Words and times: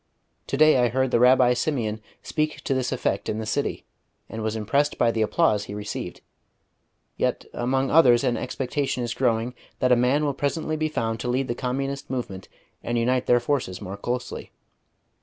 To 0.47 0.57
day 0.57 0.77
I 0.79 0.87
heard 0.89 1.11
the 1.11 1.19
Rabbi 1.19 1.53
Simeon 1.53 2.01
speak 2.23 2.61
to 2.63 2.73
this 2.73 2.91
effect 2.91 3.29
in 3.29 3.37
the 3.37 3.45
City, 3.45 3.85
and 4.29 4.41
was 4.41 4.55
impressed 4.55 4.97
by 4.97 5.11
the 5.11 5.21
applause 5.21 5.65
he 5.65 5.75
received.... 5.75 6.21
Yet 7.17 7.45
among 7.53 7.91
others 7.91 8.23
an 8.23 8.35
expectation 8.35 9.03
is 9.03 9.13
growing 9.13 9.53
that 9.77 9.91
a 9.91 9.95
man 9.95 10.25
will 10.25 10.33
presently 10.33 10.75
be 10.75 10.89
found 10.89 11.19
to 11.19 11.27
lead 11.27 11.47
the 11.47 11.53
Communist 11.53 12.09
movement 12.09 12.47
and 12.81 12.97
unite 12.97 13.27
their 13.27 13.39
forces 13.39 13.79
more 13.79 13.95
closely. 13.95 14.51